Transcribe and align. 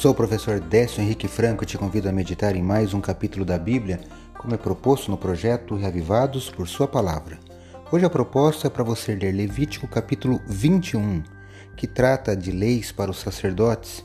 Sou 0.00 0.12
o 0.12 0.14
professor 0.14 0.58
Décio 0.60 1.02
Henrique 1.02 1.28
Franco 1.28 1.62
e 1.62 1.66
te 1.66 1.76
convido 1.76 2.08
a 2.08 2.12
meditar 2.12 2.56
em 2.56 2.62
mais 2.62 2.94
um 2.94 3.02
capítulo 3.02 3.44
da 3.44 3.58
Bíblia, 3.58 4.00
como 4.38 4.54
é 4.54 4.56
proposto 4.56 5.10
no 5.10 5.18
projeto 5.18 5.74
Reavivados 5.74 6.48
por 6.48 6.66
Sua 6.66 6.88
Palavra. 6.88 7.38
Hoje 7.92 8.06
a 8.06 8.08
proposta 8.08 8.66
é 8.66 8.70
para 8.70 8.82
você 8.82 9.14
ler 9.14 9.30
Levítico 9.32 9.86
capítulo 9.86 10.40
21, 10.46 11.22
que 11.76 11.86
trata 11.86 12.34
de 12.34 12.50
leis 12.50 12.90
para 12.90 13.10
os 13.10 13.20
sacerdotes, 13.20 14.02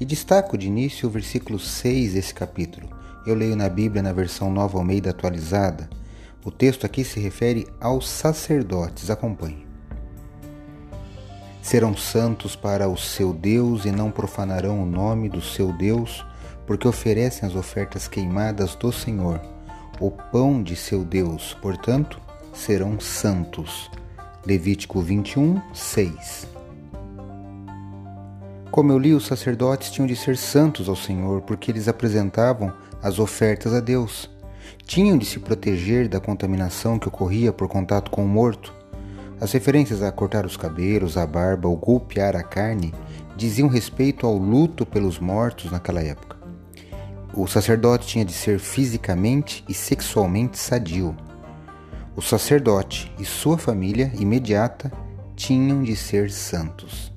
e 0.00 0.06
destaco 0.06 0.56
de 0.56 0.66
início 0.66 1.10
o 1.10 1.12
versículo 1.12 1.58
6 1.58 2.14
desse 2.14 2.32
capítulo. 2.32 2.88
Eu 3.26 3.34
leio 3.34 3.54
na 3.54 3.68
Bíblia 3.68 4.02
na 4.02 4.14
versão 4.14 4.50
Nova 4.50 4.78
Almeida 4.78 5.10
atualizada. 5.10 5.90
O 6.42 6.50
texto 6.50 6.86
aqui 6.86 7.04
se 7.04 7.20
refere 7.20 7.66
aos 7.78 8.08
sacerdotes. 8.08 9.10
Acompanhe 9.10 9.73
serão 11.64 11.96
santos 11.96 12.54
para 12.54 12.86
o 12.86 12.94
seu 12.94 13.32
Deus 13.32 13.86
e 13.86 13.90
não 13.90 14.10
profanarão 14.10 14.82
o 14.82 14.86
nome 14.86 15.30
do 15.30 15.40
seu 15.40 15.72
Deus, 15.72 16.22
porque 16.66 16.86
oferecem 16.86 17.48
as 17.48 17.54
ofertas 17.56 18.06
queimadas 18.06 18.74
do 18.74 18.92
Senhor, 18.92 19.40
o 19.98 20.10
pão 20.10 20.62
de 20.62 20.76
seu 20.76 21.02
Deus, 21.02 21.56
portanto, 21.62 22.20
serão 22.52 23.00
santos. 23.00 23.90
Levítico 24.44 25.00
21, 25.00 25.58
6. 25.72 26.46
Como 28.70 28.92
eu 28.92 28.98
li, 28.98 29.14
os 29.14 29.24
sacerdotes 29.24 29.90
tinham 29.90 30.06
de 30.06 30.14
ser 30.14 30.36
santos 30.36 30.86
ao 30.86 30.96
Senhor, 30.96 31.40
porque 31.40 31.70
eles 31.70 31.88
apresentavam 31.88 32.74
as 33.02 33.18
ofertas 33.18 33.72
a 33.72 33.80
Deus. 33.80 34.28
Tinham 34.84 35.16
de 35.16 35.24
se 35.24 35.38
proteger 35.38 36.08
da 36.10 36.20
contaminação 36.20 36.98
que 36.98 37.08
ocorria 37.08 37.54
por 37.54 37.68
contato 37.68 38.10
com 38.10 38.22
o 38.22 38.28
morto 38.28 38.83
as 39.44 39.52
referências 39.52 40.02
a 40.02 40.10
cortar 40.10 40.46
os 40.46 40.56
cabelos, 40.56 41.18
a 41.18 41.26
barba 41.26 41.68
ou 41.68 41.76
golpear 41.76 42.34
a 42.34 42.42
carne 42.42 42.94
diziam 43.36 43.68
respeito 43.68 44.26
ao 44.26 44.38
luto 44.38 44.86
pelos 44.86 45.18
mortos 45.18 45.70
naquela 45.70 46.00
época. 46.00 46.38
O 47.34 47.46
sacerdote 47.46 48.06
tinha 48.06 48.24
de 48.24 48.32
ser 48.32 48.58
fisicamente 48.58 49.62
e 49.68 49.74
sexualmente 49.74 50.58
sadio. 50.58 51.14
O 52.16 52.22
sacerdote 52.22 53.12
e 53.18 53.24
sua 53.26 53.58
família 53.58 54.10
imediata 54.18 54.90
tinham 55.36 55.82
de 55.82 55.94
ser 55.94 56.30
santos. 56.30 57.12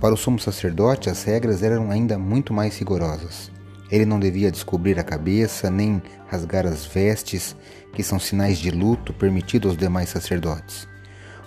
Para 0.00 0.14
o 0.14 0.16
sumo 0.16 0.38
sacerdote, 0.38 1.10
as 1.10 1.24
regras 1.24 1.62
eram 1.62 1.90
ainda 1.90 2.18
muito 2.18 2.54
mais 2.54 2.78
rigorosas. 2.78 3.50
Ele 3.90 4.06
não 4.06 4.18
devia 4.18 4.50
descobrir 4.50 4.98
a 4.98 5.04
cabeça 5.04 5.70
nem 5.70 6.02
rasgar 6.26 6.64
as 6.64 6.86
vestes, 6.86 7.54
que 7.92 8.02
são 8.02 8.18
sinais 8.18 8.56
de 8.58 8.70
luto 8.70 9.12
permitidos 9.12 9.72
aos 9.72 9.78
demais 9.78 10.08
sacerdotes. 10.08 10.93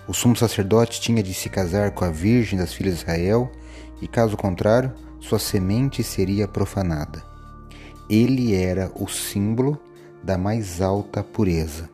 O 0.07 0.13
sumo 0.13 0.37
sacerdote 0.37 1.01
tinha 1.01 1.21
de 1.21 1.33
se 1.33 1.49
casar 1.49 1.91
com 1.91 2.05
a 2.05 2.09
virgem 2.09 2.57
das 2.57 2.73
filhas 2.73 2.95
de 2.95 3.01
Israel, 3.01 3.51
e 4.01 4.07
caso 4.07 4.37
contrário, 4.37 4.93
sua 5.19 5.37
semente 5.37 6.01
seria 6.01 6.47
profanada. 6.47 7.21
Ele 8.09 8.55
era 8.55 8.89
o 8.95 9.07
símbolo 9.07 9.77
da 10.23 10.37
mais 10.37 10.81
alta 10.81 11.21
pureza. 11.21 11.89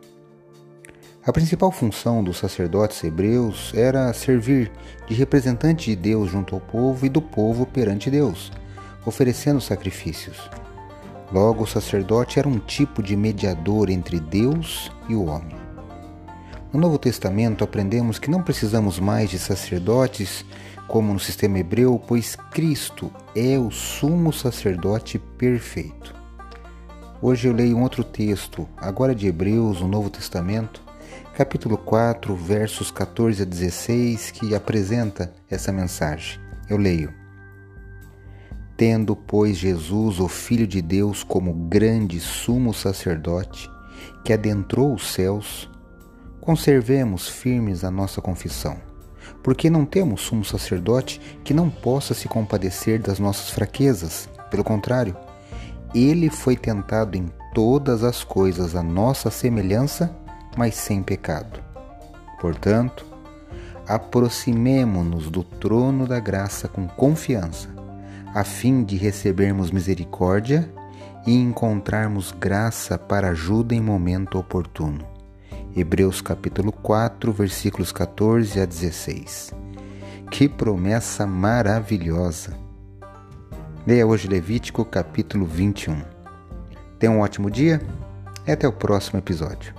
A 1.26 1.32
principal 1.32 1.72
função 1.72 2.24
dos 2.24 2.38
sacerdotes 2.38 3.04
hebreus 3.04 3.72
era 3.74 4.12
servir 4.14 4.72
de 5.08 5.16
representante 5.16 5.90
de 5.90 5.96
Deus 5.96 6.30
junto 6.30 6.54
ao 6.54 6.62
povo 6.62 7.06
e 7.06 7.10
do 7.10 7.22
povo 7.22 7.66
perante 7.66 8.12
Deus, 8.12 8.52
oferecendo 9.06 9.60
sacrifícios. 9.60 10.38
Logo, 11.32 11.64
o 11.64 11.68
sacerdote 11.68 12.38
era 12.38 12.48
um 12.48 12.60
tipo 12.60 13.02
de 13.02 13.16
mediador 13.16 13.90
entre 13.90 14.20
Deus 14.20 14.92
e 15.10 15.16
o 15.16 15.26
homem. 15.26 15.63
No 16.74 16.80
Novo 16.80 16.98
Testamento 16.98 17.64
aprendemos 17.64 18.18
que 18.18 18.32
não 18.32 18.42
precisamos 18.42 19.00
mais 19.00 19.30
de 19.30 19.38
sacerdotes 19.38 20.44
como 20.88 21.14
no 21.14 21.20
sistema 21.20 21.60
hebreu, 21.60 22.02
pois 22.08 22.36
Cristo 22.50 23.12
é 23.36 23.60
o 23.60 23.70
sumo 23.70 24.34
sacerdote 24.34 25.20
perfeito. 25.20 26.16
Hoje 27.22 27.48
eu 27.48 27.54
leio 27.54 27.78
um 27.78 27.84
outro 27.84 28.04
texto, 28.04 28.68
agora 28.76 29.14
de 29.14 29.28
Hebreus, 29.28 29.82
o 29.82 29.88
Novo 29.88 30.10
Testamento, 30.10 30.82
capítulo 31.36 31.78
4, 31.78 32.36
versos 32.36 32.90
14 32.90 33.44
a 33.44 33.46
16, 33.46 34.32
que 34.32 34.56
apresenta 34.56 35.32
essa 35.48 35.72
mensagem. 35.72 36.40
Eu 36.68 36.78
leio: 36.78 37.14
Tendo, 38.76 39.16
pois, 39.16 39.58
Jesus, 39.58 40.20
o 40.20 40.28
Filho 40.28 40.66
de 40.66 40.82
Deus, 40.82 41.24
como 41.24 41.54
grande 41.54 42.20
sumo 42.20 42.74
sacerdote, 42.74 43.70
que 44.26 44.34
adentrou 44.34 44.96
os 44.96 45.14
céus, 45.14 45.70
Conservemos 46.44 47.30
firmes 47.30 47.86
a 47.86 47.90
nossa 47.90 48.22
confissão, 48.22 48.76
porque 49.42 49.70
não 49.70 49.86
temos 49.86 50.20
sumo 50.20 50.44
sacerdote 50.44 51.22
que 51.42 51.54
não 51.54 51.70
possa 51.70 52.14
se 52.14 52.28
compadecer 52.28 53.02
das 53.02 53.18
nossas 53.18 53.50
fraquezas. 53.50 54.28
Pelo 54.52 54.62
contrário, 54.62 55.16
ele 55.96 56.30
foi 56.30 56.58
tentado 56.58 57.16
em 57.16 57.32
todas 57.54 58.04
as 58.04 58.26
coisas 58.26 58.76
à 58.76 58.84
nossa 58.84 59.32
semelhança, 59.32 60.14
mas 60.58 60.76
sem 60.76 61.02
pecado. 61.02 61.62
Portanto, 62.42 63.06
aproximemo-nos 63.88 65.30
do 65.30 65.46
trono 65.46 66.06
da 66.06 66.20
graça 66.20 66.68
com 66.68 66.90
confiança, 66.90 67.70
a 68.36 68.44
fim 68.44 68.84
de 68.84 68.98
recebermos 68.98 69.72
misericórdia 69.72 70.70
e 71.26 71.34
encontrarmos 71.34 72.34
graça 72.34 72.98
para 72.98 73.30
ajuda 73.30 73.74
em 73.74 73.80
momento 73.80 74.38
oportuno. 74.38 75.13
Hebreus 75.76 76.22
capítulo 76.22 76.72
4, 76.72 77.34
versículos 77.34 77.92
14 77.92 78.60
a 78.60 78.66
16. 78.66 79.56
Que 80.30 80.48
promessa 80.48 81.26
maravilhosa! 81.26 82.56
Leia 83.86 84.06
hoje 84.06 84.28
Levítico 84.28 84.86
capítulo 84.86 85.48
21. 85.48 86.00
Tenha 87.00 87.12
um 87.12 87.22
ótimo 87.22 87.50
dia 87.50 87.82
e 88.46 88.52
até 88.52 88.68
o 88.68 88.72
próximo 88.72 89.18
episódio. 89.18 89.74